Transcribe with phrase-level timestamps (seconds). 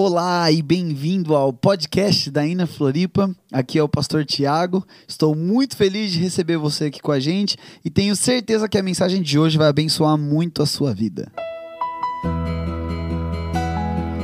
[0.00, 3.34] Olá e bem-vindo ao podcast da Ina Floripa.
[3.52, 4.86] Aqui é o pastor Tiago.
[5.08, 8.82] Estou muito feliz de receber você aqui com a gente e tenho certeza que a
[8.82, 11.32] mensagem de hoje vai abençoar muito a sua vida.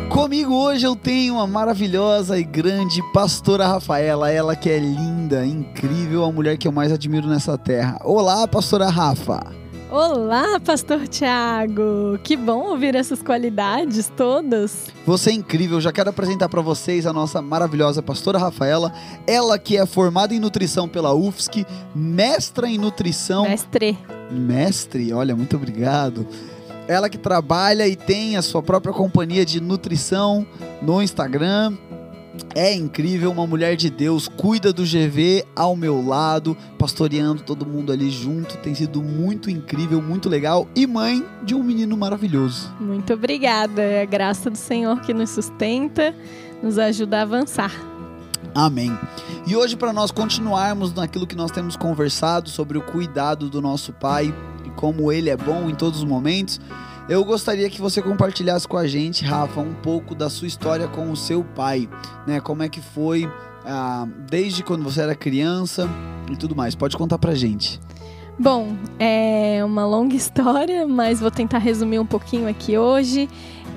[0.09, 6.25] Comigo hoje eu tenho a maravilhosa e grande pastora Rafaela, ela que é linda, incrível,
[6.25, 7.99] a mulher que eu mais admiro nessa terra.
[8.05, 9.64] Olá, pastora Rafa.
[9.91, 12.19] Olá, Pastor Tiago!
[12.23, 14.87] Que bom ouvir essas qualidades todas.
[15.07, 15.81] Você é incrível.
[15.81, 18.93] Já quero apresentar para vocês a nossa maravilhosa pastora Rafaela.
[19.27, 23.45] Ela que é formada em nutrição pela UFSC, mestra em nutrição.
[23.45, 23.99] Mestre.
[24.31, 26.27] Mestre, olha, muito obrigado.
[26.89, 30.47] Ela que trabalha e tem a sua própria companhia de nutrição
[30.83, 31.77] no Instagram
[32.55, 37.93] é incrível, uma mulher de Deus, cuida do GV ao meu lado, pastoreando todo mundo
[37.93, 38.57] ali junto.
[38.59, 42.73] Tem sido muito incrível, muito legal e mãe de um menino maravilhoso.
[42.81, 43.83] Muito obrigada.
[43.83, 46.15] É a graça do Senhor que nos sustenta,
[46.63, 47.73] nos ajuda a avançar.
[48.55, 48.97] Amém.
[49.47, 53.93] E hoje, para nós continuarmos naquilo que nós temos conversado sobre o cuidado do nosso
[53.93, 54.33] Pai
[54.65, 56.61] e como Ele é bom em todos os momentos,
[57.09, 61.11] eu gostaria que você compartilhasse com a gente, Rafa, um pouco da sua história com
[61.11, 61.89] o seu pai,
[62.27, 62.41] né?
[62.41, 63.31] Como é que foi
[63.65, 65.89] ah, desde quando você era criança
[66.31, 66.75] e tudo mais.
[66.75, 67.81] Pode contar pra gente.
[68.39, 73.29] Bom, é uma longa história, mas vou tentar resumir um pouquinho aqui hoje.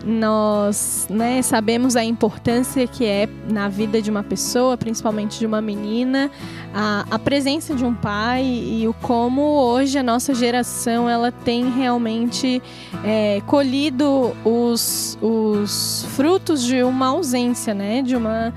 [0.05, 5.61] Nós né, sabemos a importância que é na vida de uma pessoa, principalmente de uma
[5.61, 6.31] menina,
[6.73, 11.69] a, a, presença de um pai e o como hoje a nossa geração ela tem
[11.71, 12.61] realmente
[13.03, 18.53] é, colhido os, os frutos de uma ausência, né, de uma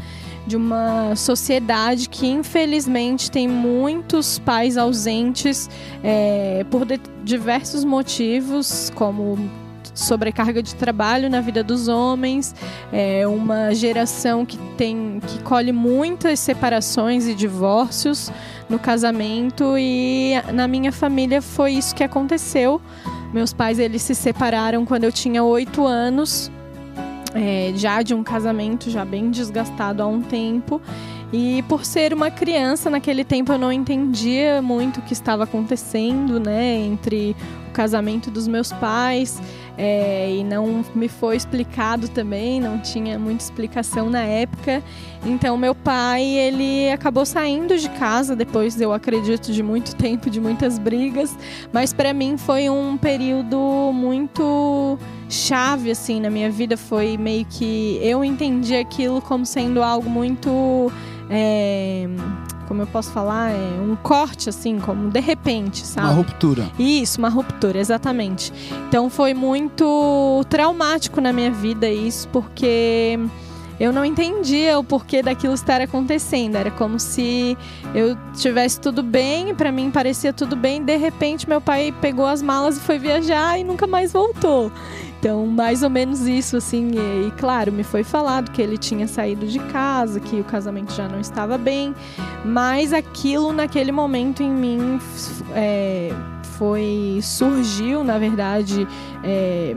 [0.50, 5.70] de uma sociedade que infelizmente tem muitos pais ausentes
[6.02, 6.84] é, por
[7.22, 9.38] diversos motivos, como
[9.94, 12.52] sobrecarga de trabalho na vida dos homens,
[12.92, 18.32] é uma geração que tem que colhe muitas separações e divórcios
[18.68, 22.80] no casamento e na minha família foi isso que aconteceu.
[23.32, 26.50] Meus pais eles se separaram quando eu tinha oito anos,
[27.34, 30.80] é, já de um casamento já bem desgastado há um tempo.
[31.32, 36.40] E por ser uma criança, naquele tempo eu não entendia muito o que estava acontecendo,
[36.40, 37.36] né, entre
[37.70, 39.40] o casamento dos meus pais
[39.78, 44.82] é, e não me foi explicado também, não tinha muita explicação na época.
[45.24, 50.40] Então meu pai ele acabou saindo de casa depois, eu acredito, de muito tempo, de
[50.40, 51.34] muitas brigas,
[51.72, 54.98] mas para mim foi um período muito
[55.28, 56.76] chave assim na minha vida.
[56.76, 60.92] Foi meio que eu entendi aquilo como sendo algo muito
[61.30, 62.06] é,
[62.70, 66.06] como eu posso falar, é um corte, assim, como de repente, sabe?
[66.06, 66.70] Uma ruptura.
[66.78, 68.52] Isso, uma ruptura, exatamente.
[68.86, 73.18] Então foi muito traumático na minha vida isso, porque
[73.80, 76.54] eu não entendia o porquê daquilo estar acontecendo.
[76.54, 77.58] Era como se
[77.92, 82.40] eu tivesse tudo bem, para mim parecia tudo bem, de repente meu pai pegou as
[82.40, 84.70] malas e foi viajar e nunca mais voltou.
[85.20, 86.92] Então, mais ou menos isso, assim.
[86.94, 90.94] E, e, claro, me foi falado que ele tinha saído de casa, que o casamento
[90.94, 91.94] já não estava bem,
[92.42, 94.98] mas aquilo naquele momento em mim
[95.54, 96.10] é,
[96.56, 97.20] foi.
[97.22, 98.88] surgiu, na verdade.
[99.22, 99.76] É,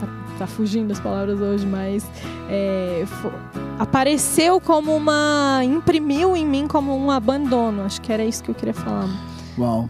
[0.00, 0.08] tá,
[0.40, 2.04] tá, fugindo as palavras hoje, mas
[2.50, 3.30] é, foi,
[3.78, 5.60] apareceu como uma.
[5.62, 7.84] imprimiu em mim como um abandono.
[7.84, 9.08] Acho que era isso que eu queria falar.
[9.56, 9.88] Uau.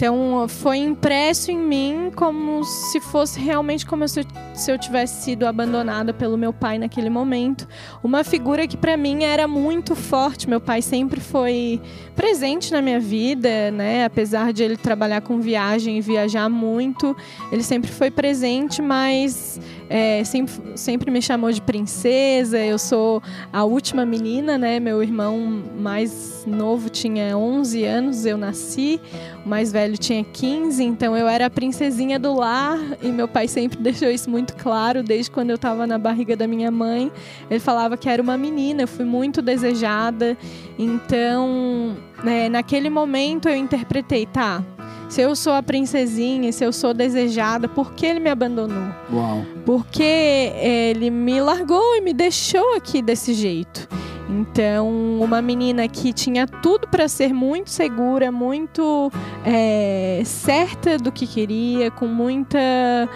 [0.00, 4.24] Então foi impresso em mim como se fosse realmente como se
[4.66, 7.68] eu tivesse sido abandonada pelo meu pai naquele momento.
[8.02, 10.48] Uma figura que para mim era muito forte.
[10.48, 11.82] Meu pai sempre foi
[12.16, 14.06] presente na minha vida, né?
[14.06, 17.14] Apesar de ele trabalhar com viagem e viajar muito,
[17.52, 19.60] ele sempre foi presente, mas
[19.92, 22.56] é, sempre, sempre me chamou de princesa.
[22.58, 23.20] Eu sou
[23.52, 24.78] a última menina, né?
[24.78, 29.00] Meu irmão mais novo tinha 11 anos, eu nasci.
[29.44, 33.48] O mais velho tinha 15, então eu era a princesinha do lar e meu pai
[33.48, 37.10] sempre deixou isso muito claro desde quando eu estava na barriga da minha mãe.
[37.50, 40.38] Ele falava que era uma menina, eu fui muito desejada.
[40.78, 44.62] Então, né, naquele momento eu interpretei, tá?
[45.10, 48.94] Se eu sou a princesinha, se eu sou desejada, por que ele me abandonou?
[49.12, 49.44] Uau.
[49.66, 53.88] Porque ele me largou e me deixou aqui desse jeito.
[54.28, 54.88] Então,
[55.20, 59.10] uma menina que tinha tudo para ser muito segura, muito
[59.44, 63.08] é, certa do que queria, com muita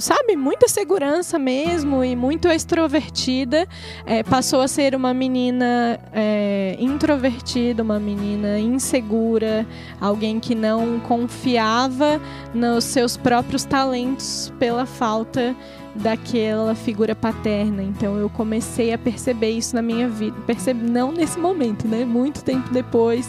[0.00, 3.68] sabe, muita segurança mesmo e muito extrovertida,
[4.06, 9.66] é, passou a ser uma menina é, introvertida, uma menina insegura,
[10.00, 12.20] alguém que não confiava
[12.54, 15.54] nos seus próprios talentos pela falta
[15.94, 17.82] daquela figura paterna.
[17.82, 20.36] Então eu comecei a perceber isso na minha vida.
[20.46, 22.04] Percebi, não nesse momento, né?
[22.04, 23.28] Muito tempo depois.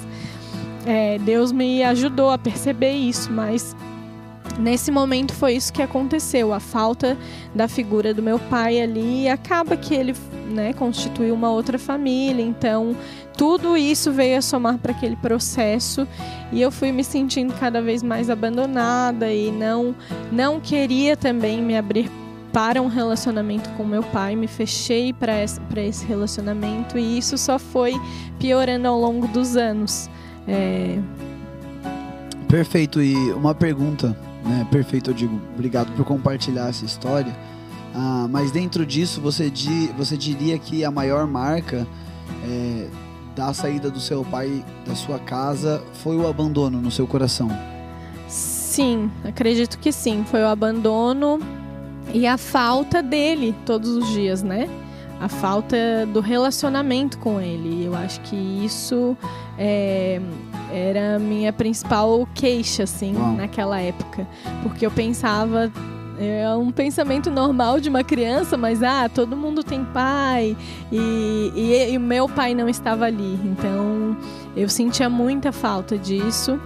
[0.85, 3.75] É, Deus me ajudou a perceber isso, mas
[4.59, 6.53] nesse momento foi isso que aconteceu.
[6.53, 7.17] A falta
[7.53, 10.15] da figura do meu pai ali acaba que ele
[10.49, 12.43] né, constituiu uma outra família.
[12.43, 12.95] Então
[13.37, 16.07] tudo isso veio a somar para aquele processo
[16.51, 19.95] e eu fui me sentindo cada vez mais abandonada e não
[20.31, 22.11] não queria também me abrir
[22.51, 27.93] para um relacionamento com meu pai, me fechei para esse relacionamento e isso só foi
[28.39, 30.09] piorando ao longo dos anos.
[30.47, 30.99] É...
[32.47, 33.01] Perfeito.
[33.01, 34.67] E uma pergunta, né?
[34.71, 35.39] Perfeito, eu digo.
[35.53, 37.35] Obrigado por compartilhar essa história.
[37.93, 41.85] Ah, mas dentro disso, você, di, você diria que a maior marca
[42.45, 42.87] é,
[43.35, 47.49] da saída do seu pai da sua casa foi o abandono no seu coração?
[48.27, 50.23] Sim, acredito que sim.
[50.25, 51.39] Foi o abandono
[52.13, 54.69] e a falta dele todos os dias, né?
[55.19, 55.77] A falta
[56.11, 57.85] do relacionamento com ele.
[57.85, 59.15] Eu acho que isso
[59.57, 60.19] é,
[60.71, 63.33] era a minha principal queixa, assim, Uau.
[63.33, 64.27] naquela época.
[64.63, 65.71] Porque eu pensava,
[66.19, 70.55] é um pensamento normal de uma criança, mas ah, todo mundo tem pai
[70.91, 73.39] e, e, e o meu pai não estava ali.
[73.43, 74.15] Então
[74.55, 76.59] eu sentia muita falta disso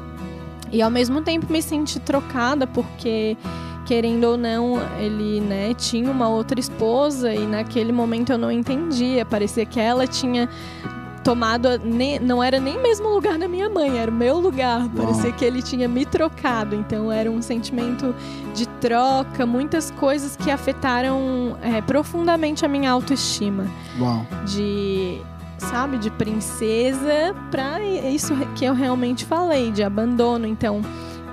[0.71, 3.37] e ao mesmo tempo me senti trocada porque
[3.85, 9.23] querendo ou não, ele, né, tinha uma outra esposa e naquele momento eu não entendia.
[9.23, 10.49] Parecia que ela tinha
[11.25, 11.67] tomado,
[12.21, 14.81] não era nem mesmo lugar da minha mãe, era o meu lugar.
[14.81, 14.89] Uau.
[14.95, 16.75] Parecia que ele tinha me trocado.
[16.75, 18.13] Então era um sentimento
[18.53, 23.65] de troca, muitas coisas que afetaram é, profundamente a minha autoestima.
[23.99, 24.25] Uau.
[24.45, 25.19] De
[25.57, 30.45] sabe, de princesa para isso que eu realmente falei, de abandono.
[30.45, 30.81] Então,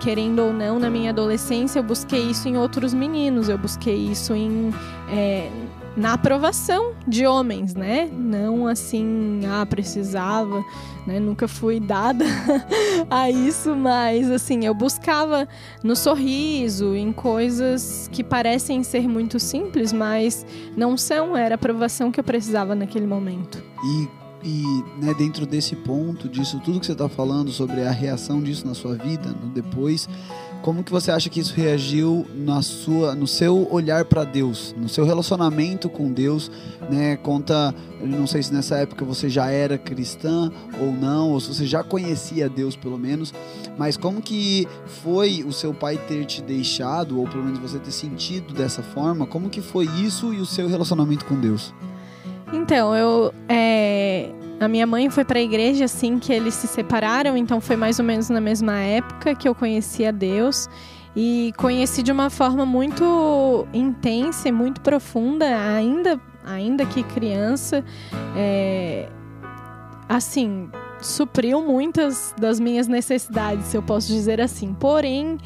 [0.01, 4.35] querendo ou não, na minha adolescência eu busquei isso em outros meninos, eu busquei isso
[4.35, 4.73] em
[5.11, 5.51] é,
[5.97, 8.09] na aprovação de homens, né?
[8.13, 10.65] Não assim, ah, precisava,
[11.07, 11.21] né?
[11.21, 12.25] Nunca fui dada
[13.11, 15.47] a isso, mas assim, eu buscava
[15.83, 20.47] no sorriso, em coisas que parecem ser muito simples, mas
[20.77, 23.63] não são, era a aprovação que eu precisava naquele momento.
[23.85, 28.43] E e né, dentro desse ponto, disso tudo que você está falando sobre a reação
[28.43, 30.09] disso na sua vida, no depois,
[30.63, 34.89] como que você acha que isso reagiu na sua, no seu olhar para Deus, no
[34.89, 36.51] seu relacionamento com Deus,
[36.89, 37.17] né?
[37.17, 40.51] Conta, não sei se nessa época você já era cristã
[40.81, 43.35] ou não, ou se você já conhecia Deus pelo menos,
[43.77, 44.67] mas como que
[45.03, 49.27] foi o seu pai ter te deixado, ou pelo menos você ter sentido dessa forma?
[49.27, 51.75] Como que foi isso e o seu relacionamento com Deus?
[52.53, 53.33] Então, eu.
[53.49, 54.31] É,
[54.63, 57.99] a minha mãe foi para a igreja assim que eles se separaram, então foi mais
[57.99, 60.69] ou menos na mesma época que eu conhecia Deus.
[61.15, 65.45] E conheci de uma forma muito intensa e muito profunda,
[65.77, 67.85] ainda, ainda que criança.
[68.35, 69.09] É,
[70.09, 70.71] assim,
[71.01, 74.73] supriu muitas das minhas necessidades, se eu posso dizer assim.
[74.73, 75.39] Porém,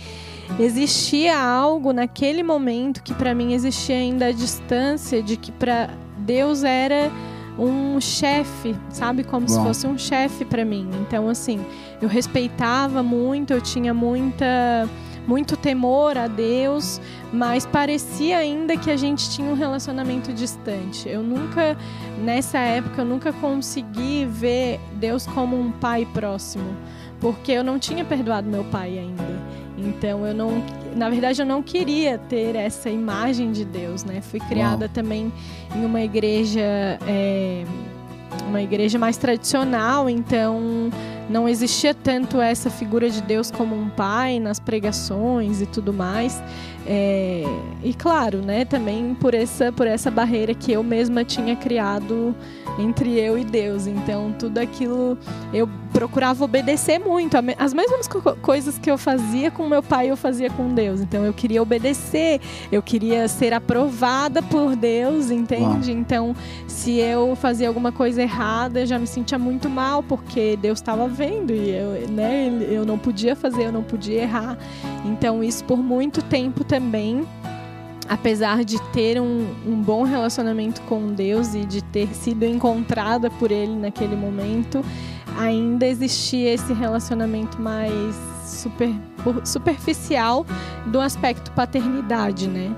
[0.61, 6.63] existia algo naquele momento que para mim existia ainda a distância de que para Deus
[6.63, 7.11] era
[7.59, 9.25] um chefe, sabe?
[9.25, 9.53] Como Bom.
[9.53, 10.89] se fosse um chefe para mim.
[11.01, 11.65] Então, assim,
[12.01, 14.89] eu respeitava muito, eu tinha muita
[15.27, 17.01] muito temor a Deus,
[17.33, 21.09] mas parecia ainda que a gente tinha um relacionamento distante.
[21.09, 21.77] Eu nunca,
[22.23, 26.77] nessa época, eu nunca consegui ver Deus como um pai próximo,
[27.21, 29.66] porque eu não tinha perdoado meu pai ainda.
[29.77, 30.63] Então eu não
[30.97, 34.23] na verdade, eu não queria ter essa imagem de Deus, né?
[34.23, 34.95] Fui criada Uau.
[34.95, 35.31] também
[35.75, 37.65] em uma igreja, é,
[38.49, 40.91] uma igreja mais tradicional, então
[41.29, 46.43] não existia tanto essa figura de Deus como um pai nas pregações e tudo mais.
[46.87, 47.43] É,
[47.83, 52.35] e claro, né, também por essa, por essa barreira que eu mesma tinha criado
[52.79, 53.87] entre eu e Deus.
[53.87, 55.19] Então, tudo aquilo
[55.53, 57.39] eu procurava obedecer muito.
[57.59, 58.07] As mesmas
[58.43, 61.01] coisas que eu fazia com meu pai, eu fazia com Deus.
[61.01, 62.39] Então, eu queria obedecer,
[62.71, 65.91] eu queria ser aprovada por Deus, entende?
[65.93, 66.37] Então,
[66.67, 71.09] se eu fazia alguma coisa errada, eu já me sentia muito mal, porque Deus estava
[71.09, 74.59] vendo e eu, né, eu não podia fazer, eu não podia errar.
[75.07, 77.27] Então, isso por muito tempo também
[78.09, 83.51] apesar de ter um, um, bom relacionamento com Deus e de ter sido encontrada por
[83.51, 84.81] Ele naquele momento,
[85.39, 88.95] ainda existia esse relacionamento mais super,
[89.45, 90.47] superficial
[90.87, 92.75] do aspecto paternidade, né?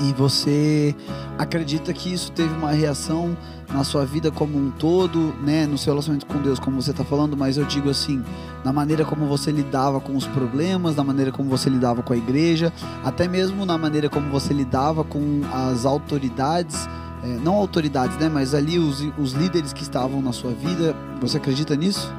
[0.00, 0.94] E você
[1.38, 3.36] acredita que isso teve uma reação
[3.72, 7.04] na sua vida como um todo, né, no seu relacionamento com Deus, como você está
[7.04, 8.22] falando, mas eu digo assim,
[8.64, 12.16] na maneira como você lidava com os problemas, na maneira como você lidava com a
[12.16, 12.72] igreja,
[13.04, 16.88] até mesmo na maneira como você lidava com as autoridades,
[17.24, 20.94] é, não autoridades, né, mas ali os, os líderes que estavam na sua vida.
[21.20, 22.12] Você acredita nisso?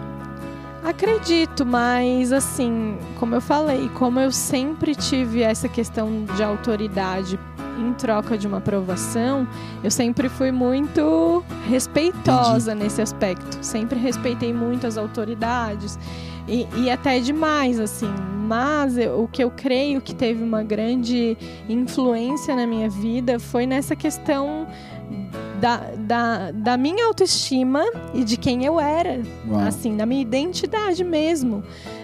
[0.84, 7.40] Acredito, mas assim, como eu falei, como eu sempre tive essa questão de autoridade
[7.80, 9.48] em troca de uma aprovação,
[9.84, 12.84] eu sempre fui muito respeitosa Entendi.
[12.84, 13.58] nesse aspecto.
[13.62, 16.00] Sempre respeitei muito as autoridades
[16.48, 18.14] e, e até demais, assim.
[18.48, 21.36] Mas eu, o que eu creio que teve uma grande
[21.68, 24.68] influência na minha vida foi nessa questão
[25.60, 27.84] da, da, da minha autoestima
[28.14, 29.60] e de quem eu era, Uau.
[29.62, 31.64] assim, da minha identidade mesmo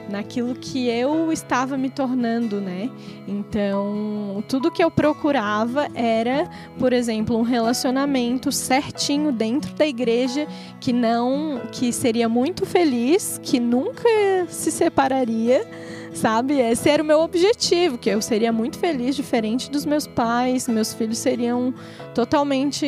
[0.09, 2.89] naquilo que eu estava me tornando, né?
[3.27, 10.47] Então, tudo que eu procurava era, por exemplo, um relacionamento certinho dentro da igreja
[10.79, 14.09] que não que seria muito feliz, que nunca
[14.49, 15.65] se separaria
[16.13, 16.59] sabe?
[16.59, 20.67] Esse era o meu objetivo, que eu seria muito feliz, diferente dos meus pais.
[20.67, 21.73] Meus filhos seriam
[22.13, 22.85] totalmente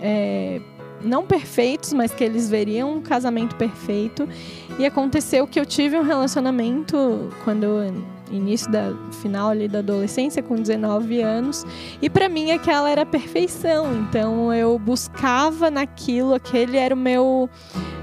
[0.00, 0.60] é,
[1.02, 4.28] não perfeitos, mas que eles veriam um casamento perfeito.
[4.78, 7.66] E aconteceu que eu tive um relacionamento quando
[8.30, 11.66] início da final ali da adolescência com 19 anos,
[12.00, 13.92] e para mim aquela era a perfeição.
[14.08, 17.50] Então eu buscava naquilo, aquele era o meu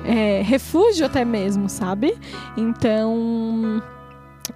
[0.05, 2.17] é, refúgio até mesmo, sabe?
[2.57, 3.81] Então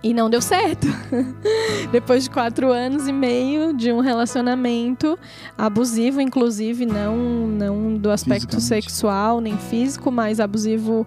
[0.01, 0.87] e não deu certo.
[1.91, 5.17] Depois de quatro anos e meio de um relacionamento
[5.57, 11.05] abusivo, inclusive, não, não do aspecto sexual nem físico, mas abusivo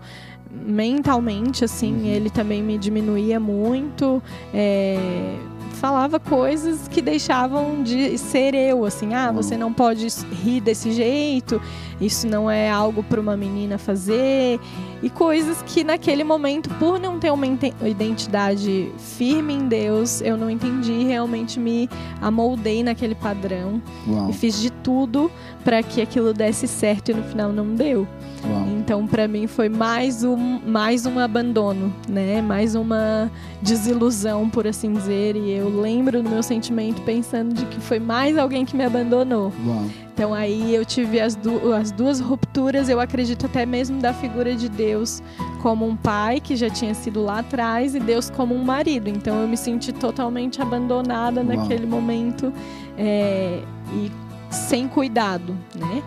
[0.51, 2.07] mentalmente, assim, uhum.
[2.07, 4.23] ele também me diminuía muito.
[4.53, 5.39] É
[5.85, 11.61] falava coisas que deixavam de ser eu, assim, ah, você não pode rir desse jeito,
[12.01, 14.59] isso não é algo para uma menina fazer,
[15.05, 20.49] e coisas que naquele momento, por não ter uma identidade firme em Deus, eu não
[20.49, 21.91] entendi, realmente me
[22.23, 24.31] amoldei naquele padrão Uau.
[24.31, 25.31] e fiz de tudo
[25.63, 28.09] para que aquilo desse certo e no final não deu.
[28.49, 28.67] Uau.
[28.79, 32.41] Então, para mim foi mais um mais um abandono, né?
[32.41, 33.31] Mais uma
[33.61, 38.39] desilusão, por assim dizer, e eu lembro do meu sentimento pensando de que foi mais
[38.39, 39.53] alguém que me abandonou.
[39.67, 39.85] Uau.
[40.15, 44.55] Então aí eu tive as, du as duas rupturas, eu acredito até mesmo da figura
[44.55, 45.21] de Deus
[45.61, 49.09] como um pai que já tinha sido lá atrás e Deus como um marido.
[49.09, 51.57] Então eu me senti totalmente abandonada Uau.
[51.57, 52.53] naquele momento
[52.97, 53.61] é,
[53.93, 54.13] e
[54.55, 56.01] sem cuidado, né?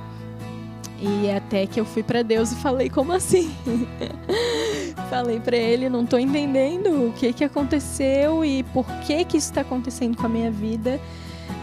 [1.01, 3.53] E até que eu fui para Deus e falei como assim?
[5.11, 9.49] falei para ele, não tô entendendo o que que aconteceu e por que que isso
[9.49, 10.97] está acontecendo com a minha vida.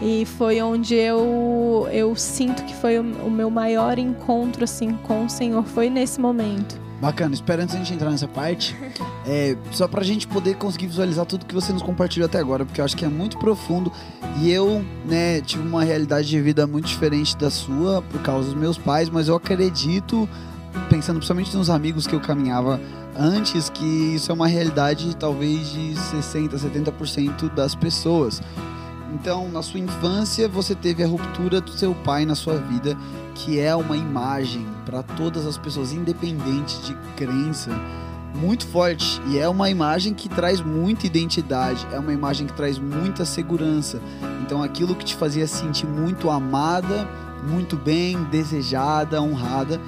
[0.01, 5.25] E foi onde eu, eu sinto que foi o, o meu maior encontro assim com
[5.25, 6.85] o Senhor, foi nesse momento.
[6.99, 8.75] Bacana, espera antes a gente entrar nessa parte,
[9.27, 12.79] é, só pra gente poder conseguir visualizar tudo que você nos compartilhou até agora, porque
[12.79, 13.91] eu acho que é muito profundo
[14.41, 18.57] e eu, né, tive uma realidade de vida muito diferente da sua por causa dos
[18.57, 20.27] meus pais, mas eu acredito,
[20.89, 22.79] pensando principalmente nos amigos que eu caminhava
[23.17, 28.41] antes, que isso é uma realidade talvez de 60, 70% das pessoas.
[29.15, 32.97] Então, na sua infância, você teve a ruptura do seu pai na sua vida,
[33.33, 37.71] que é uma imagem para todas as pessoas, independente de crença,
[38.35, 39.21] muito forte.
[39.27, 44.01] E é uma imagem que traz muita identidade, é uma imagem que traz muita segurança.
[44.41, 47.07] Então, aquilo que te fazia sentir muito amada,
[47.49, 49.79] muito bem, desejada, honrada.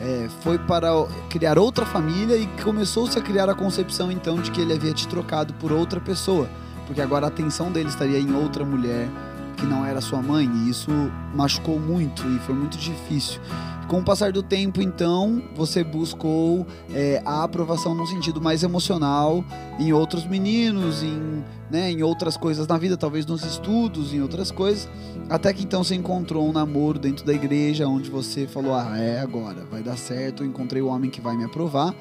[0.00, 0.90] É, foi para
[1.28, 5.08] criar outra família e começou-se a criar a concepção então de que ele havia te
[5.08, 6.46] trocado por outra pessoa
[6.86, 9.08] porque agora a atenção dele estaria em outra mulher
[9.56, 10.90] que não era sua mãe, e isso
[11.34, 13.40] machucou muito e foi muito difícil.
[13.88, 19.44] Com o passar do tempo, então, você buscou é, a aprovação num sentido mais emocional
[19.78, 24.50] em outros meninos, em, né, em outras coisas na vida, talvez nos estudos, em outras
[24.50, 24.88] coisas,
[25.30, 29.20] até que então você encontrou um namoro dentro da igreja, onde você falou: ah, é
[29.20, 31.94] agora, vai dar certo, encontrei o homem que vai me aprovar.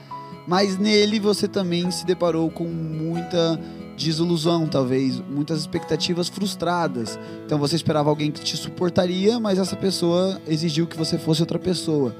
[0.48, 3.60] Mas nele você também se deparou com muita
[3.98, 7.18] desilusão, talvez, muitas expectativas frustradas.
[7.46, 11.58] Então você esperava alguém que te suportaria, mas essa pessoa exigiu que você fosse outra
[11.58, 12.16] pessoa.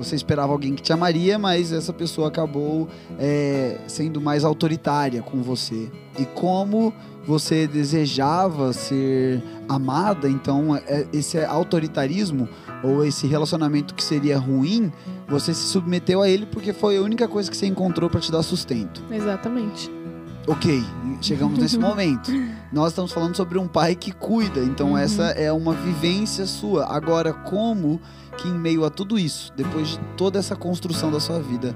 [0.00, 2.88] Você esperava alguém que te amaria, mas essa pessoa acabou
[3.18, 5.90] é, sendo mais autoritária com você.
[6.18, 6.90] E como
[7.26, 12.48] você desejava ser amada, então é, esse autoritarismo
[12.82, 14.90] ou esse relacionamento que seria ruim,
[15.28, 18.32] você se submeteu a ele porque foi a única coisa que você encontrou para te
[18.32, 19.02] dar sustento.
[19.10, 19.99] Exatamente.
[20.46, 20.82] Ok,
[21.20, 22.30] chegamos nesse momento.
[22.72, 24.98] Nós estamos falando sobre um pai que cuida, então Uhum.
[24.98, 26.86] essa é uma vivência sua.
[26.86, 28.00] Agora, como
[28.36, 31.74] que em meio a tudo isso, depois de toda essa construção da sua vida,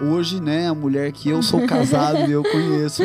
[0.00, 3.02] hoje, né, a mulher que eu sou casado e eu conheço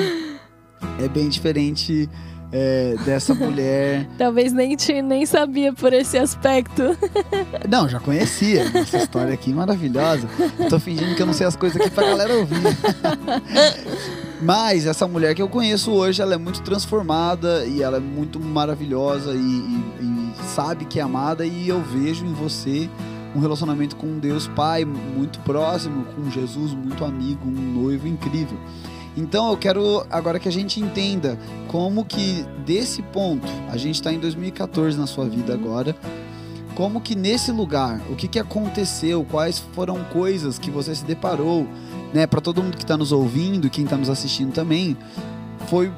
[0.99, 2.09] é bem diferente
[2.51, 4.07] é, dessa mulher.
[4.17, 6.97] Talvez nem, te, nem sabia por esse aspecto.
[7.69, 10.27] Não, já conhecia essa história aqui maravilhosa.
[10.69, 12.57] Tô fingindo que eu não sei as coisas aqui pra galera ouvir.
[14.41, 18.39] Mas essa mulher que eu conheço hoje, ela é muito transformada e ela é muito
[18.39, 22.87] maravilhosa e, e- e sabe que é amada e eu vejo em você
[23.35, 28.57] um relacionamento com Deus Pai muito próximo, com Jesus muito amigo, um noivo incrível.
[29.15, 34.13] Então eu quero agora que a gente entenda como que desse ponto, a gente está
[34.13, 35.95] em 2014 na sua vida agora,
[36.75, 41.65] como que nesse lugar, o que, que aconteceu, quais foram coisas que você se deparou,
[42.13, 44.97] né, para todo mundo que está nos ouvindo, quem está nos assistindo também,
[45.67, 45.91] foi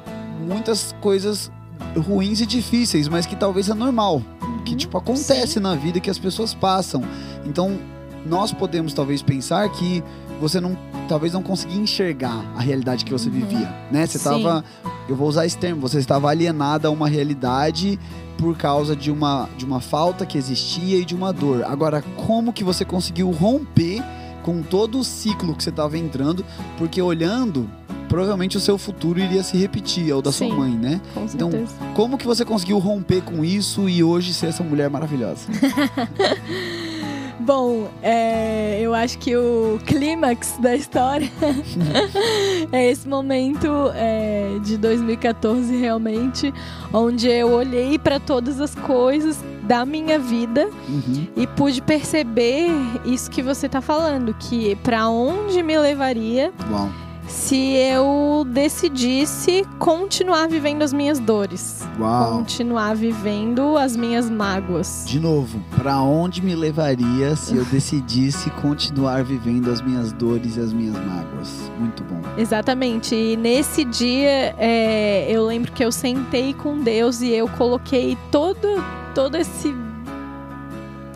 [0.46, 1.50] muitas coisas
[1.96, 4.22] ruins e difíceis, mas que talvez é normal,
[4.64, 7.02] que tipo acontece na vida que as pessoas passam.
[7.46, 7.78] Então,
[8.26, 10.02] nós podemos talvez pensar que
[10.40, 10.76] você não
[11.08, 13.34] talvez não conseguia enxergar a realidade que você Uhum.
[13.34, 14.06] vivia, né?
[14.06, 14.30] Você Sim.
[14.36, 14.64] estava,
[15.08, 17.98] eu vou usar esse termo, você estava alienada a uma realidade
[18.38, 21.64] por causa de uma de uma falta que existia e de uma dor.
[21.64, 24.02] Agora, como que você conseguiu romper
[24.42, 26.44] com todo o ciclo que você estava entrando?
[26.78, 27.68] Porque olhando,
[28.08, 30.54] provavelmente o seu futuro iria se repetir, é o da sua Sim.
[30.56, 31.00] mãe, né?
[31.14, 31.74] Com Então, certeza.
[31.94, 35.46] Como que você conseguiu romper com isso e hoje ser essa mulher maravilhosa?
[37.40, 41.28] Bom, é, eu acho que o clímax da história
[42.70, 46.52] é esse momento é, de 2014 realmente,
[46.92, 51.28] onde eu olhei para todas as coisas da minha vida Uhum.
[51.36, 52.68] e pude perceber
[53.04, 56.88] isso que você tá falando, que para onde me levaria Uau.
[57.28, 62.38] se eu decidisse continuar vivendo as minhas dores, Uau.
[62.38, 65.04] continuar vivendo as minhas mágoas.
[65.06, 70.60] De novo, pra onde me levaria se eu decidisse continuar vivendo as minhas dores e
[70.60, 71.70] as minhas mágoas?
[71.78, 72.20] Muito bom.
[72.36, 73.14] Exatamente.
[73.14, 78.66] E nesse dia, é, eu lembro que eu sentei com Deus e eu coloquei todo,
[79.14, 79.74] todo esse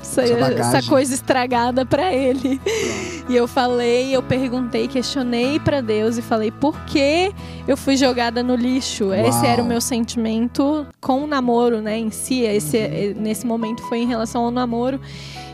[0.04, 2.60] essa, Essa coisa estragada pra Ele.
[3.26, 7.32] E eu falei, eu perguntei, questionei pra Deus e falei por que
[7.66, 9.14] eu fui jogada no lixo.
[9.14, 12.42] Esse era o meu sentimento com o namoro, né, em si.
[12.42, 13.22] Esse, Uhum.
[13.22, 15.00] Nesse momento foi em relação ao namoro.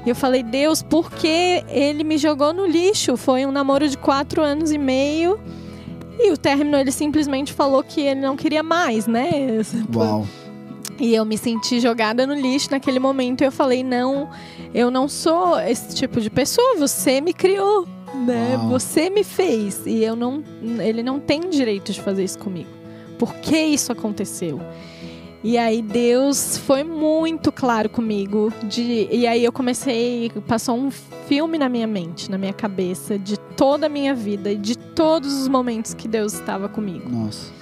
[0.05, 3.16] E eu falei, Deus, por que ele me jogou no lixo?
[3.16, 5.38] Foi um namoro de quatro anos e meio.
[6.18, 9.31] E o término, ele simplesmente falou que ele não queria mais, né?
[9.94, 10.26] Uau.
[11.00, 13.40] E eu me senti jogada no lixo naquele momento.
[13.40, 14.28] E eu falei, não,
[14.74, 16.76] eu não sou esse tipo de pessoa.
[16.76, 18.56] Você me criou, né?
[18.56, 18.68] Uau.
[18.68, 19.80] Você me fez.
[19.86, 20.44] E eu não,
[20.78, 22.68] ele não tem direito de fazer isso comigo.
[23.18, 24.60] Por que isso aconteceu?
[25.42, 28.52] E aí Deus foi muito claro comigo.
[28.64, 33.38] De, e aí eu comecei, passou um filme na minha mente, na minha cabeça, de
[33.56, 37.08] toda a minha vida e de todos os momentos que Deus estava comigo.
[37.08, 37.60] Nossa.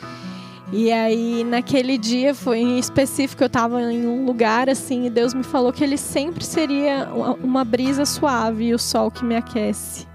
[0.71, 5.33] E aí, naquele dia, foi em específico, eu tava em um lugar assim, e Deus
[5.33, 9.35] me falou que ele sempre seria uma- uma brisa suave e o sol que me
[9.35, 10.07] aquece.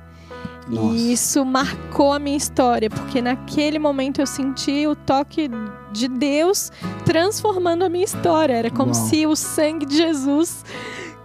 [0.68, 0.96] Nossa.
[0.96, 5.50] E isso marcou a minha história, porque naquele momento eu senti o toque
[5.92, 6.72] de Deus
[7.04, 8.54] transformando a minha história.
[8.54, 9.08] Era como Uau.
[9.08, 10.63] se o sangue de Jesus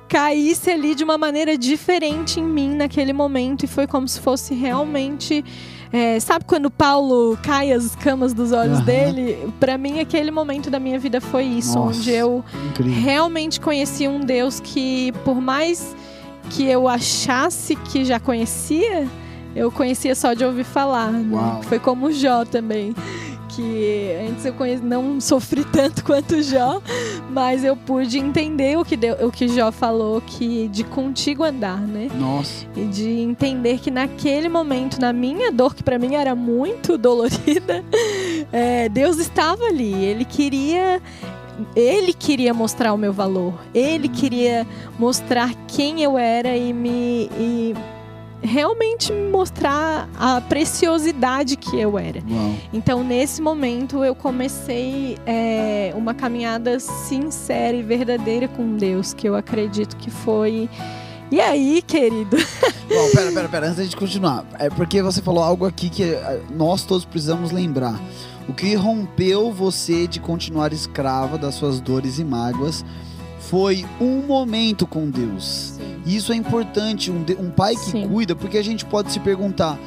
[0.09, 4.55] caísse ali de uma maneira diferente em mim naquele momento, e foi como se fosse
[4.55, 5.45] realmente.
[5.93, 8.85] É, sabe quando Paulo cai as escamas dos olhos Aham.
[8.85, 9.53] dele?
[9.59, 11.99] Pra mim, aquele momento da minha vida foi isso, Nossa.
[11.99, 13.03] onde eu Incrível.
[13.03, 15.97] realmente conheci um Deus que, por mais
[16.51, 19.07] que eu achasse que já conhecia,
[19.57, 21.11] eu conhecia só de ouvir falar.
[21.11, 21.61] Né?
[21.63, 22.95] Foi como o Jó também.
[23.59, 26.81] Que antes eu não sofri tanto quanto o Jó,
[27.29, 31.81] mas eu pude entender o que, deu, o que Jó falou, que de contigo andar,
[31.81, 32.09] né?
[32.15, 32.65] Nossa.
[32.77, 37.85] E de entender que naquele momento, na minha dor, que pra mim era muito dolorida,
[38.53, 39.93] é, Deus estava ali.
[39.93, 41.03] Ele queria.
[41.75, 43.55] Ele queria mostrar o meu valor.
[43.75, 44.65] Ele queria
[44.97, 47.29] mostrar quem eu era e me.
[47.37, 47.75] E
[48.43, 52.21] realmente me mostrar a preciosidade que eu era.
[52.29, 52.55] Uau.
[52.73, 59.35] Então, nesse momento, eu comecei é, uma caminhada sincera e verdadeira com Deus, que eu
[59.35, 60.69] acredito que foi.
[61.31, 62.37] E aí, querido?
[62.89, 64.45] Bom, pera, pera, pera, antes de continuar.
[64.59, 68.01] É porque você falou algo aqui que eh, nós todos precisamos lembrar.
[68.49, 72.83] O que rompeu você de continuar escrava das suas dores e mágoas
[73.41, 75.79] foi um momento com Deus.
[75.79, 78.09] E isso é importante, um, de- um pai que Sim.
[78.09, 79.79] cuida, porque a gente pode se perguntar: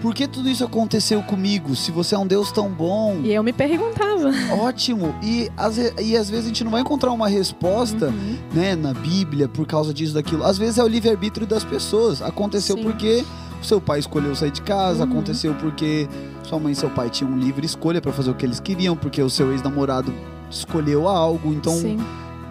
[0.00, 1.74] por que tudo isso aconteceu comigo?
[1.76, 4.30] Se você é um Deus tão bom, E eu me perguntava.
[4.60, 5.14] ótimo.
[5.22, 8.36] E às, e às vezes a gente não vai encontrar uma resposta, Uhum.
[8.52, 10.44] né, na Bíblia por causa disso, daquilo.
[10.44, 12.20] Às vezes é o livre-arbítrio das pessoas.
[12.22, 12.82] Aconteceu Sim.
[12.82, 13.24] porque
[13.60, 15.10] o seu pai escolheu sair de casa, Uhum.
[15.10, 16.06] aconteceu porque
[16.42, 19.22] sua mãe e seu pai tinham livre escolha pra fazer o que eles queriam, porque
[19.22, 20.12] o seu ex-namorado
[20.50, 21.52] escolheu algo.
[21.52, 21.98] Então, Sim.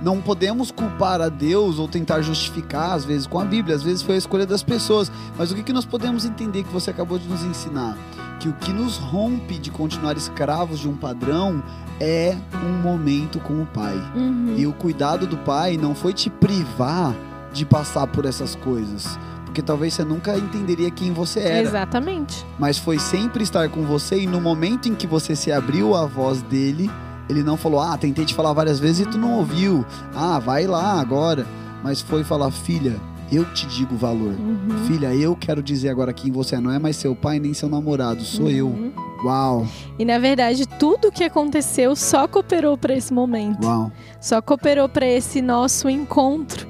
[0.04, 3.74] Não podemos culpar a Deus ou tentar justificar, às vezes, com a Bíblia.
[3.74, 5.10] Às vezes foi a escolha das pessoas.
[5.38, 7.98] Mas o que, que nós podemos entender que você acabou de nos ensinar?
[8.38, 11.64] Que o que nos rompe de continuar escravos de um padrão
[12.02, 12.36] é
[12.66, 13.96] um momento com o Pai.
[14.14, 14.56] Uhum.
[14.58, 17.16] E o cuidado do Pai não foi te privar
[17.54, 19.18] de passar por essas coisas.
[19.46, 21.62] Porque talvez você nunca entenderia quem você era.
[21.62, 22.46] Exatamente.
[22.60, 26.06] Mas foi sempre estar com você e no momento em que você se abriu à
[26.06, 26.92] voz dele,
[27.30, 29.86] ele não falou: "Ah, tentei te falar várias vezes e tu não ouviu.
[30.16, 31.46] Ah, vai lá agora".
[31.84, 32.96] Mas foi falar: "Filha,
[33.32, 34.36] eu te digo o valor.
[34.40, 34.86] Uhum.
[34.88, 36.60] Filha, eu quero dizer agora quem você é.
[36.60, 38.68] Não é mais seu pai nem seu namorado, sou eu".
[38.68, 38.92] Uhum.
[39.24, 39.66] Uau.
[39.98, 43.66] E na verdade, tudo que aconteceu só cooperou para esse momento.
[43.66, 43.92] Uau.
[44.20, 46.68] Só cooperou para esse nosso encontro,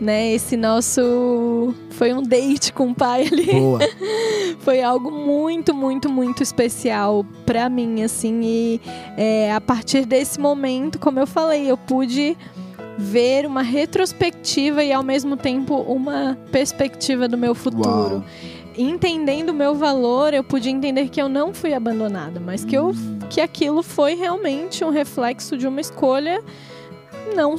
[0.00, 0.32] né?
[0.32, 3.46] Esse nosso foi um date com o pai ali.
[3.46, 3.80] Boa.
[4.60, 8.40] Foi algo muito, muito, muito especial para mim, assim.
[8.42, 8.80] E
[9.16, 12.36] é, a partir desse momento, como eu falei, eu pude
[12.96, 18.16] ver uma retrospectiva e ao mesmo tempo uma perspectiva do meu futuro.
[18.16, 18.24] Uau.
[18.76, 22.88] Entendendo o meu valor, eu pude entender que eu não fui abandonada, mas que eu
[22.88, 23.18] Hum.
[23.30, 26.42] que aquilo foi realmente um reflexo de uma escolha
[27.34, 27.56] não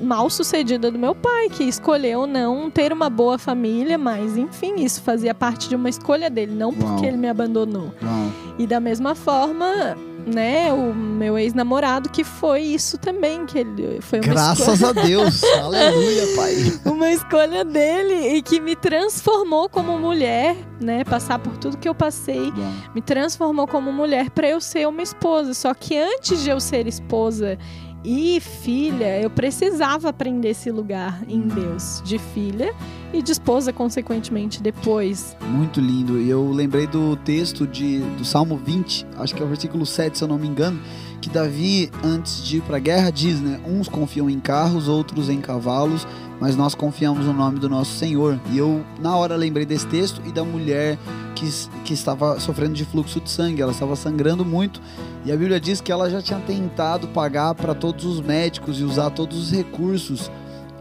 [0.00, 5.02] mal sucedida do meu pai, que escolheu não ter uma boa família, mas enfim, isso
[5.02, 7.04] fazia parte de uma escolha dele, não porque Uau.
[7.04, 7.92] ele me abandonou.
[8.02, 8.32] Uau.
[8.58, 14.20] E da mesma forma, né, o meu ex-namorado que foi isso também, que ele foi
[14.20, 15.42] uma Graças a Deus.
[15.58, 16.80] Aleluia, pai.
[16.84, 21.04] uma escolha dele e que me transformou como mulher, né?
[21.04, 22.52] Passar por tudo que eu passei,
[22.94, 25.54] me transformou como mulher para eu ser uma esposa.
[25.54, 27.58] Só que antes de eu ser esposa
[28.04, 32.74] e filha, eu precisava aprender esse lugar em Deus de filha
[33.12, 35.36] e de esposa consequentemente depois.
[35.42, 36.18] Muito lindo.
[36.18, 40.16] E eu lembrei do texto de, do Salmo 20, acho que é o versículo 7,
[40.16, 40.80] se eu não me engano,
[41.20, 43.60] que Davi, antes de ir pra guerra, diz, né?
[43.66, 46.06] Uns confiam em carros, outros em cavalos,
[46.40, 48.40] mas nós confiamos no nome do nosso Senhor.
[48.50, 50.98] E eu, na hora, lembrei desse texto e da mulher
[51.34, 51.46] que,
[51.84, 53.60] que estava sofrendo de fluxo de sangue.
[53.60, 54.80] Ela estava sangrando muito.
[55.24, 58.84] E a Bíblia diz que ela já tinha tentado pagar para todos os médicos e
[58.84, 60.30] usar todos os recursos.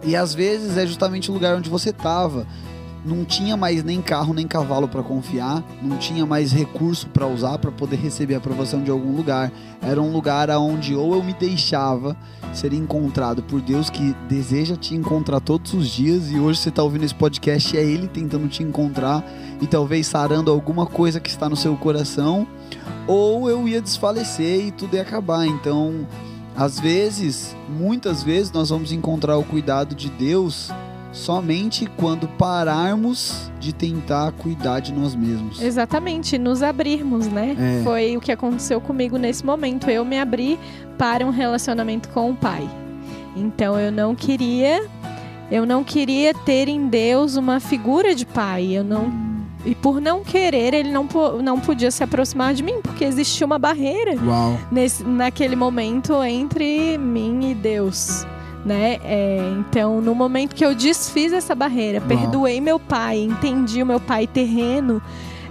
[0.04, 2.48] E às vezes é justamente o lugar onde você estava
[3.06, 7.58] não tinha mais nem carro nem cavalo para confiar, não tinha mais recurso para usar
[7.58, 9.52] para poder receber a aprovação de algum lugar.
[9.82, 12.16] Era um lugar aonde ou eu me deixava
[12.54, 16.84] ser encontrado por Deus que deseja te encontrar todos os dias e hoje você está
[16.84, 19.24] ouvindo esse podcast é ele tentando te encontrar
[19.62, 22.48] e talvez sarando alguma coisa que está no seu coração,
[23.08, 25.46] ou eu ia desfalecer e tudo ia acabar.
[25.46, 26.08] Então,
[26.56, 30.70] às vezes, muitas vezes nós vamos encontrar o cuidado de Deus
[31.12, 35.62] somente quando pararmos de tentar cuidar de nós mesmos.
[35.62, 37.56] Exatamente, nos abrirmos, né?
[37.60, 37.84] É.
[37.84, 39.90] Foi o que aconteceu comigo nesse momento.
[39.90, 40.60] Eu me abri
[40.98, 42.68] para um relacionamento com o pai.
[43.36, 44.86] Então eu não queria,
[45.52, 48.66] eu não queria ter em Deus uma figura de pai.
[48.72, 49.30] Eu não
[49.66, 51.08] e por não querer, ele não,
[51.44, 54.14] não podia se aproximar de mim, porque existia uma barreira
[54.72, 58.26] nesse, naquele momento entre mim e Deus.
[58.66, 59.00] Né?
[59.04, 62.08] É, então, no momento que eu desfiz essa barreira, Uau.
[62.08, 65.02] perdoei meu pai, entendi o meu pai terreno,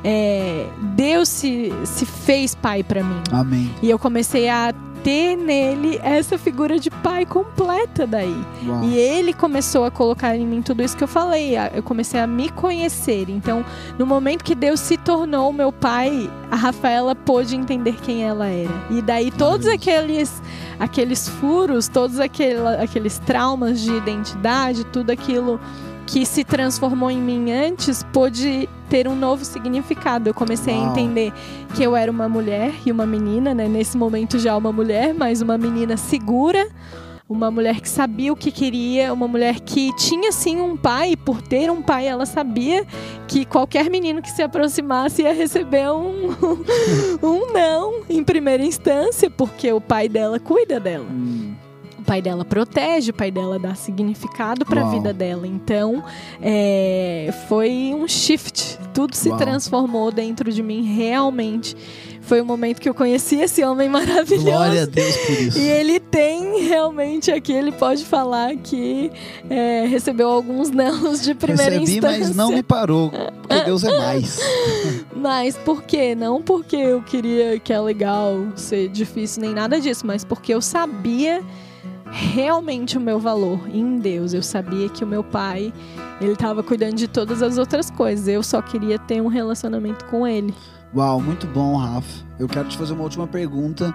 [0.05, 3.21] é, Deus se, se fez pai para mim.
[3.33, 3.71] Amém.
[3.83, 8.45] E eu comecei a ter nele essa figura de pai completa daí.
[8.67, 8.85] Uau.
[8.85, 11.55] E ele começou a colocar em mim tudo isso que eu falei.
[11.75, 13.29] Eu comecei a me conhecer.
[13.29, 13.65] Então,
[13.99, 18.73] no momento que Deus se tornou meu pai, a Rafaela pôde entender quem ela era.
[18.91, 20.43] E daí todos aqueles
[20.79, 25.61] aqueles furos, todos aquela, aqueles traumas de identidade, tudo aquilo
[26.09, 30.31] que se transformou em mim antes, pôde ter um novo significado.
[30.31, 30.87] Eu comecei Uau.
[30.87, 31.33] a entender
[31.75, 33.69] que eu era uma mulher e uma menina, né?
[33.69, 36.67] Nesse momento já uma mulher, mas uma menina segura,
[37.29, 41.17] uma mulher que sabia o que queria, uma mulher que tinha sim um pai, e
[41.17, 42.87] por ter um pai, ela sabia
[43.27, 46.31] que qualquer menino que se aproximasse ia receber um,
[47.23, 51.05] um não em primeira instância, porque o pai dela cuida dela.
[51.05, 51.48] Hum,
[52.09, 55.47] pai dela protege, o pai dela dá significado para a vida dela.
[55.47, 56.03] Então,
[56.41, 58.79] é, foi um shift.
[58.95, 59.37] Tudo se Uau.
[59.37, 61.77] transformou dentro de mim realmente.
[62.23, 64.47] Foi o momento que eu conheci esse homem maravilhoso.
[64.47, 65.59] Glória a Deus por isso.
[65.59, 69.13] E ele tem realmente aqui, ele pode falar que
[69.51, 72.19] é, recebeu alguns nãos de primeira Recebi, instância.
[72.21, 73.11] mas não me parou,
[73.43, 74.41] porque Deus é mais.
[75.15, 76.15] Mas por quê?
[76.15, 80.63] Não porque eu queria que é legal ser difícil nem nada disso, mas porque eu
[80.63, 81.43] sabia
[82.11, 84.33] realmente o meu valor em Deus.
[84.33, 85.73] Eu sabia que o meu pai,
[86.21, 88.29] ele estava cuidando de todas as outras coisas.
[88.29, 90.55] Eu só queria ter um relacionamento com ele.
[90.95, 92.25] Uau, muito bom, Rafa.
[92.39, 93.95] Eu quero te fazer uma última pergunta.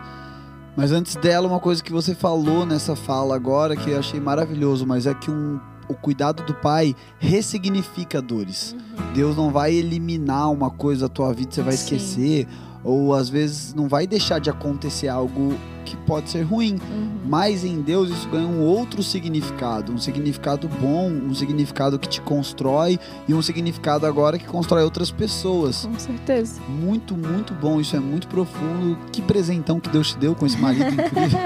[0.76, 4.88] Mas antes dela, uma coisa que você falou nessa fala agora que eu achei maravilhoso,
[4.88, 8.76] mas é que um, o cuidado do pai ressignifica dores.
[9.14, 11.84] Deus não vai eliminar uma coisa da tua vida, você vai Sim.
[11.96, 12.48] esquecer,
[12.84, 16.74] ou às vezes não vai deixar de acontecer algo que pode ser ruim.
[16.74, 17.20] Uhum.
[17.26, 22.22] Mas em Deus isso ganha um outro significado, um significado bom, um significado que te
[22.22, 25.86] constrói e um significado agora que constrói outras pessoas.
[25.86, 26.62] Com certeza.
[26.68, 28.98] Muito, muito bom, isso é muito profundo.
[29.12, 31.40] Que presentão que Deus te deu com esse marido incrível.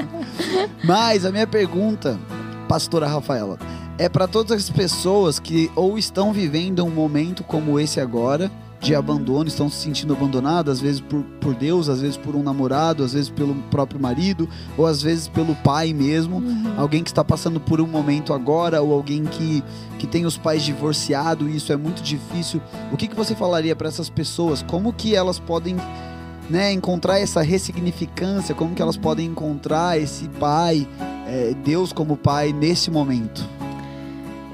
[0.83, 2.19] Mas a minha pergunta,
[2.67, 3.57] pastora Rafaela,
[3.97, 8.51] é para todas as pessoas que ou estão vivendo um momento como esse agora,
[8.87, 12.41] de abandono, estão se sentindo abandonadas, às vezes por, por Deus, às vezes por um
[12.41, 14.47] namorado, às vezes pelo próprio marido,
[14.77, 16.37] ou às vezes pelo pai mesmo.
[16.37, 16.73] Uhum.
[16.77, 19.61] Alguém que está passando por um momento agora, ou alguém que,
[19.99, 22.61] que tem os pais divorciados, e isso é muito difícil.
[22.89, 24.63] O que, que você falaria para essas pessoas?
[24.63, 25.75] Como que elas podem
[26.49, 28.55] né, encontrar essa ressignificância?
[28.55, 30.87] Como que elas podem encontrar esse pai,
[31.27, 33.45] é, Deus como pai, nesse momento?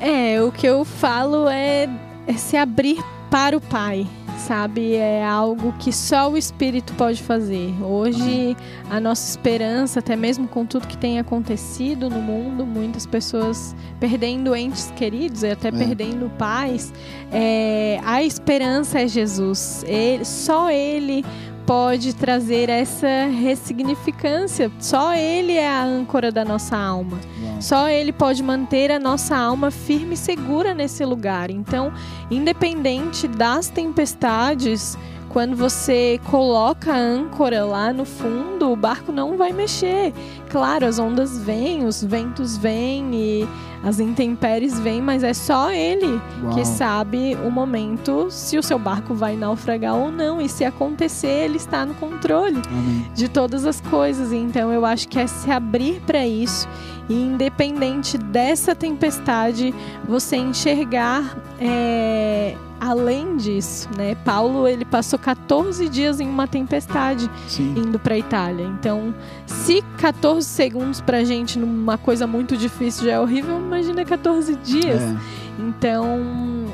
[0.02, 1.88] É, o que eu falo é,
[2.26, 2.98] é se abrir
[3.34, 4.06] para o Pai,
[4.38, 4.96] sabe?
[4.96, 7.74] É algo que só o Espírito pode fazer.
[7.84, 8.56] Hoje,
[8.90, 14.56] a nossa esperança, até mesmo com tudo que tem acontecido no mundo, muitas pessoas perdendo
[14.56, 15.72] entes queridos e até É.
[15.72, 16.94] perdendo pais,
[17.32, 19.84] é, a esperança é Jesus.
[19.88, 21.24] Ele, só Ele
[21.66, 24.72] pode trazer essa ressignificância.
[24.80, 27.20] Só Ele é a âncora da nossa alma.
[27.60, 31.50] Só Ele pode manter a nossa alma firme e segura nesse lugar.
[31.50, 31.92] Então,
[32.30, 34.98] independente das tempestades,
[35.30, 40.14] quando você coloca a âncora lá no fundo, o barco não vai mexer.
[40.50, 43.50] Claro, as ondas vêm, os ventos vêm e
[43.84, 46.56] as intempéries vêm, mas é só Ele Uau.
[46.56, 50.42] que sabe o momento se o seu barco vai naufragar ou não.
[50.42, 53.12] E se acontecer, Ele está no controle Amém.
[53.14, 54.32] de todas as coisas.
[54.32, 56.68] Então eu acho que é se abrir para isso
[57.10, 59.74] e independente dessa tempestade,
[60.08, 64.16] você enxergar é, além disso, né?
[64.26, 67.76] Paulo ele passou 14 dias em uma tempestade Sim.
[67.78, 68.66] indo para Itália.
[68.66, 69.14] Então,
[69.46, 75.02] se 14 segundos pra gente numa coisa muito difícil já é horrível, imagina 14 dias.
[75.02, 75.16] É.
[75.60, 76.66] Então,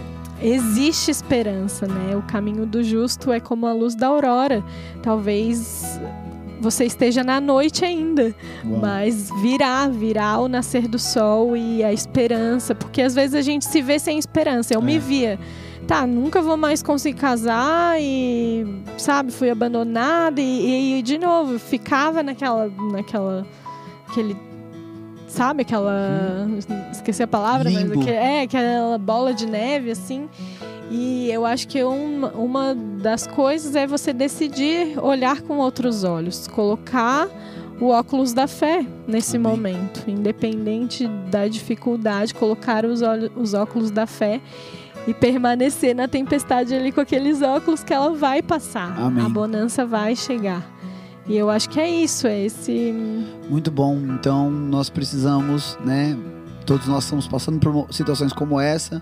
[0.41, 2.15] existe esperança, né?
[2.15, 4.63] O caminho do justo é como a luz da aurora.
[5.03, 5.99] Talvez
[6.59, 8.79] você esteja na noite ainda, Uau.
[8.81, 13.65] mas virá, virá o nascer do sol e a esperança, porque às vezes a gente
[13.65, 14.73] se vê sem esperança.
[14.73, 14.83] Eu É.
[14.83, 15.39] me via,
[15.87, 18.65] tá, nunca vou mais conseguir casar e,
[18.97, 23.45] sabe, fui abandonada e, e de novo, ficava naquela, naquela,
[24.09, 24.35] aquele,
[25.29, 26.47] sabe, aquela,
[26.91, 28.01] esqueci a palavra, mas Limbo.
[28.01, 30.27] aque- é, aquela bola de neve, assim.
[30.91, 36.47] E eu acho que uma, uma das coisas é você decidir olhar com outros olhos,
[36.47, 37.27] colocar
[37.79, 39.51] o óculos da fé nesse Amém.
[39.51, 44.41] momento, independente da dificuldade, colocar os, olhos, os óculos da fé
[45.07, 48.99] e permanecer na tempestade ali com aqueles óculos que ela vai passar.
[48.99, 49.23] Amém.
[49.25, 50.65] A bonança vai chegar.
[51.27, 52.93] E eu acho que é isso, é esse.
[53.49, 53.97] Muito bom.
[54.19, 56.17] Então nós precisamos, né?
[56.65, 59.01] Todos nós estamos passando por situações como essa,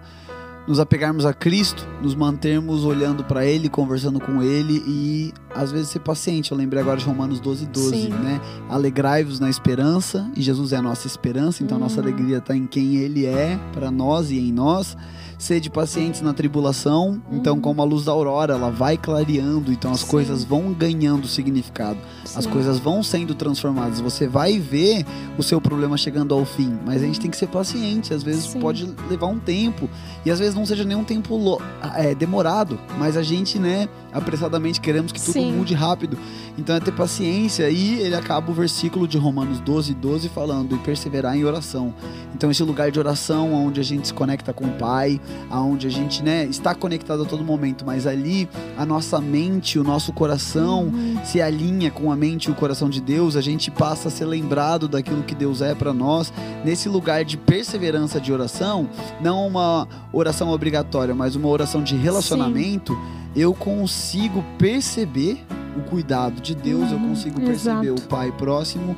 [0.67, 5.89] nos apegarmos a Cristo, nos mantermos olhando para Ele, conversando com Ele e às vezes
[5.89, 6.51] ser paciente.
[6.51, 8.09] Eu lembrei agora de Romanos 12, 12, Sim.
[8.09, 8.41] né?
[8.69, 12.07] Alegrai-vos na esperança e Jesus é a nossa esperança, então a nossa Uhum.
[12.07, 14.97] alegria está em quem Ele é para nós e em nós.
[15.37, 17.61] Sede pacientes na tribulação, então Uhum.
[17.61, 20.07] como a luz da aurora, ela vai clareando, então as Sim.
[20.07, 21.99] coisas vão ganhando significado
[22.35, 22.51] as Sim.
[22.51, 23.99] coisas vão sendo transformadas.
[23.99, 25.05] Você vai ver
[25.37, 28.13] o seu problema chegando ao fim, mas a gente tem que ser paciente.
[28.13, 28.59] Às vezes Sim.
[28.59, 29.89] pode levar um tempo
[30.25, 31.59] e às vezes não seja nem um tempo
[31.95, 36.17] é, demorado, mas a gente, né, apressadamente queremos que tudo mude rápido.
[36.57, 40.79] Então é ter paciência e ele acaba o versículo de Romanos 12, 12 falando e
[40.79, 41.93] perseverar em oração.
[42.35, 45.19] Então esse lugar de oração onde a gente se conecta com o Pai,
[45.49, 49.83] aonde a gente, né, está conectado a todo momento, mas ali a nossa mente, o
[49.83, 51.17] nosso coração Uhum.
[51.23, 54.25] se alinha com a mente e o coração de Deus, a gente passa a ser
[54.25, 56.31] lembrado daquilo que Deus é para nós,
[56.65, 58.89] nesse lugar de perseverança de oração,
[59.21, 62.97] não uma oração obrigatória, mas uma oração de relacionamento,
[63.35, 65.45] eu consigo perceber
[65.77, 68.03] o cuidado de Deus, eu Uhum, consigo perceber exato.
[68.03, 68.95] o Pai próximo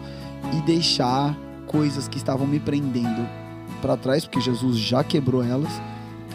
[0.57, 1.35] e deixar
[1.67, 3.27] coisas que estavam me prendendo
[3.81, 5.71] para trás, porque Jesus já quebrou elas,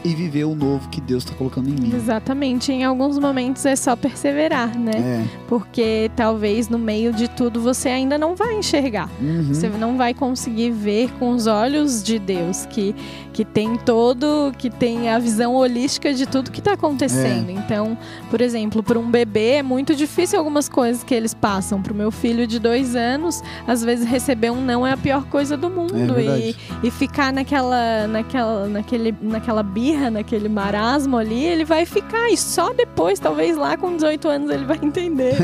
[0.04, 1.96] e viver o novo que Deus está colocando em mim.
[1.96, 2.70] Exatamente.
[2.70, 4.92] Em alguns momentos é só perseverar, né?
[4.94, 5.24] É.
[5.48, 9.08] Porque talvez no meio de tudo você ainda não vai enxergar.
[9.18, 9.44] Uhum.
[9.48, 12.94] Você não vai conseguir ver com os olhos de Deus, que,
[13.32, 17.50] que tem todo, que tem a visão holística de tudo que está acontecendo.
[17.50, 17.96] Então,
[18.30, 21.80] por exemplo, para um bebê é muito difícil algumas coisas que eles passam.
[21.80, 25.24] Para o meu filho de dois anos, às vezes receber um não é a pior
[25.24, 26.18] coisa do mundo.
[26.18, 32.30] É e, e ficar naquela, naquela, naquele, naquela birra, naquele marasmo ali, ele vai ficar.
[32.30, 35.34] E só depois, talvez lá com 18 anos, ele vai entender.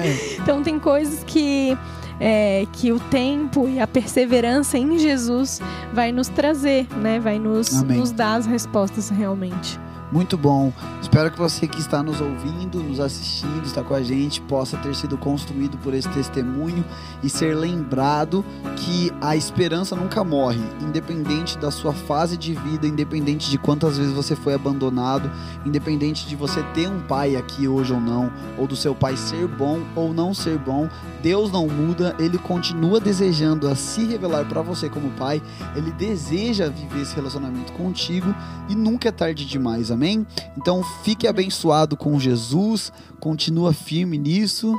[0.40, 1.76] Então tem coisas que
[2.20, 5.60] é, que o tempo e a perseverança em Jesus
[5.92, 7.18] vai nos trazer, né?
[7.18, 7.98] Vai nos, Amém.
[7.98, 9.80] nos dar as respostas realmente.
[10.12, 10.72] Muito bom.
[11.00, 14.92] Espero que você que está nos ouvindo, nos assistindo, está com a gente, possa ter
[14.96, 16.84] sido construído por esse testemunho
[17.22, 18.44] e ser lembrado
[18.76, 24.12] que a esperança nunca morre, independente da sua fase de vida, independente de quantas vezes
[24.12, 25.30] você foi abandonado,
[25.64, 29.46] independente de você ter um pai aqui hoje ou não, ou do seu pai ser
[29.46, 30.88] bom ou não ser bom,
[31.22, 35.40] Deus não muda, ele continua desejando a se revelar para você como pai,
[35.76, 38.34] ele deseja viver esse relacionamento contigo
[38.68, 40.26] e nunca é tarde demais, amém?
[40.56, 44.74] Então fique abençoado com Jesus, continua firme nisso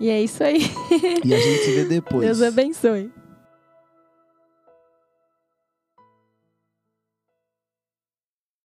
[0.00, 0.62] E é isso aí.
[1.24, 2.22] e a gente se vê depois.
[2.24, 3.10] Deus abençoe.